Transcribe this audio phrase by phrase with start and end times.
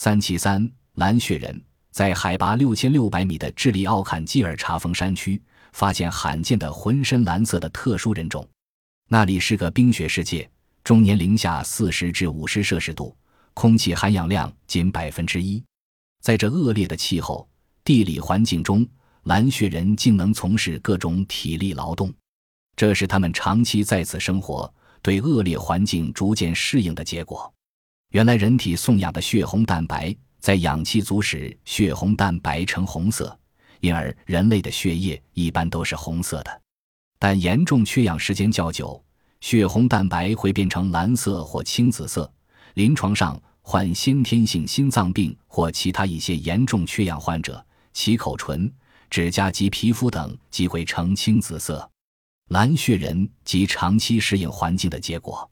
[0.00, 1.60] 三七三蓝血人
[1.90, 8.48] 在海拔六千六百米的智利奥坎基尔查峰山区发现罕见的浑身蓝色的特殊人种，
[9.08, 10.48] 那里是个冰雪世界，
[10.84, 13.12] 终年零下四十至五十摄氏度，
[13.54, 15.60] 空气含氧量仅百分之一。
[16.22, 17.48] 在这恶劣的气候、
[17.82, 18.86] 地理环境中，
[19.24, 22.14] 蓝血人竟能从事各种体力劳动，
[22.76, 24.72] 这是他们长期在此生活。
[25.02, 27.52] 对恶劣环境逐渐适应的结果。
[28.12, 33.38] 原来，人体送养的血红蛋白在氧气足时，血红蛋白呈红色，
[33.80, 36.62] 因而人类的血液一般都是红色的。
[37.18, 39.04] 但严重缺氧时间较久，
[39.42, 42.32] 血红蛋白会变成蓝色或青紫色。
[42.74, 48.72] 临床上，患先天性心脏病或其他一些严重缺氧患者，其口唇、
[49.10, 51.86] 指甲及皮肤等即会呈青紫色。
[52.48, 55.50] 蓝血人及长期适应环境的结果。